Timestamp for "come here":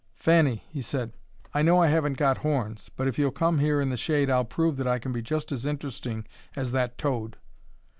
3.29-3.79